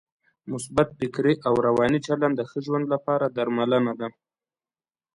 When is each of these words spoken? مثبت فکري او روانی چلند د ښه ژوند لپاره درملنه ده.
مثبت 0.51 0.87
فکري 0.99 1.33
او 1.47 1.53
روانی 1.67 1.99
چلند 2.07 2.33
د 2.37 2.41
ښه 2.49 2.59
ژوند 2.65 2.85
لپاره 2.93 3.25
درملنه 3.35 3.93
ده. 3.99 4.07